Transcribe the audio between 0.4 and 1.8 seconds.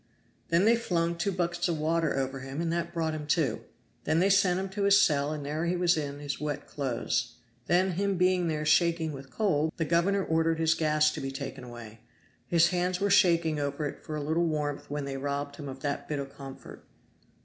"Then they flung two buckets of